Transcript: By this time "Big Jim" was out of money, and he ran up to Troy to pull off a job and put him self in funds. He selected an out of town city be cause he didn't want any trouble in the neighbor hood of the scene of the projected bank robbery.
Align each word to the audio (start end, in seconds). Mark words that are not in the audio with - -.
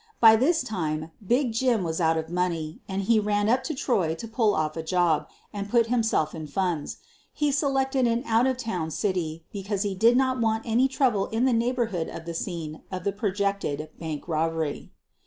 By 0.19 0.35
this 0.35 0.63
time 0.63 1.11
"Big 1.23 1.51
Jim" 1.51 1.83
was 1.83 2.01
out 2.01 2.17
of 2.17 2.27
money, 2.31 2.81
and 2.87 3.03
he 3.03 3.19
ran 3.19 3.47
up 3.47 3.63
to 3.65 3.75
Troy 3.75 4.15
to 4.15 4.27
pull 4.27 4.55
off 4.55 4.75
a 4.75 4.81
job 4.81 5.29
and 5.53 5.69
put 5.69 5.85
him 5.93 6.01
self 6.01 6.33
in 6.33 6.47
funds. 6.47 6.97
He 7.31 7.51
selected 7.51 8.07
an 8.07 8.23
out 8.25 8.47
of 8.47 8.57
town 8.57 8.89
city 8.89 9.45
be 9.53 9.61
cause 9.61 9.83
he 9.83 9.93
didn't 9.93 10.41
want 10.41 10.63
any 10.65 10.87
trouble 10.87 11.27
in 11.27 11.45
the 11.45 11.53
neighbor 11.53 11.85
hood 11.93 12.09
of 12.09 12.25
the 12.25 12.33
scene 12.33 12.81
of 12.91 13.03
the 13.03 13.11
projected 13.13 13.89
bank 13.99 14.27
robbery. 14.27 14.91